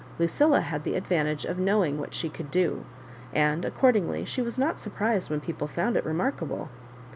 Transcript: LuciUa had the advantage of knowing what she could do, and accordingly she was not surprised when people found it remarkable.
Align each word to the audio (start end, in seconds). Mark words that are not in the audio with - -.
LuciUa 0.19 0.61
had 0.63 0.83
the 0.83 0.95
advantage 0.95 1.45
of 1.45 1.59
knowing 1.59 1.99
what 1.99 2.15
she 2.15 2.27
could 2.27 2.49
do, 2.49 2.85
and 3.33 3.63
accordingly 3.63 4.25
she 4.25 4.41
was 4.41 4.57
not 4.57 4.79
surprised 4.79 5.29
when 5.29 5.39
people 5.39 5.67
found 5.67 5.95
it 5.95 6.03
remarkable. 6.03 6.69